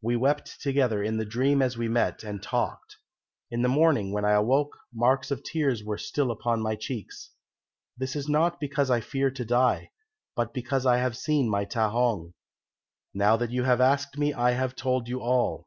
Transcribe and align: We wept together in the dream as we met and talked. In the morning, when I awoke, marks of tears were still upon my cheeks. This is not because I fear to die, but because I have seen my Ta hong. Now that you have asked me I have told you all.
We 0.00 0.14
wept 0.14 0.60
together 0.60 1.02
in 1.02 1.16
the 1.16 1.24
dream 1.24 1.60
as 1.60 1.76
we 1.76 1.88
met 1.88 2.22
and 2.22 2.40
talked. 2.40 2.98
In 3.50 3.62
the 3.62 3.68
morning, 3.68 4.12
when 4.12 4.24
I 4.24 4.30
awoke, 4.30 4.78
marks 4.94 5.32
of 5.32 5.42
tears 5.42 5.82
were 5.82 5.98
still 5.98 6.30
upon 6.30 6.62
my 6.62 6.76
cheeks. 6.76 7.32
This 7.96 8.14
is 8.14 8.28
not 8.28 8.60
because 8.60 8.92
I 8.92 9.00
fear 9.00 9.28
to 9.32 9.44
die, 9.44 9.90
but 10.36 10.54
because 10.54 10.86
I 10.86 10.98
have 10.98 11.16
seen 11.16 11.50
my 11.50 11.64
Ta 11.64 11.90
hong. 11.90 12.34
Now 13.12 13.36
that 13.38 13.50
you 13.50 13.64
have 13.64 13.80
asked 13.80 14.16
me 14.16 14.32
I 14.32 14.52
have 14.52 14.76
told 14.76 15.08
you 15.08 15.20
all. 15.20 15.66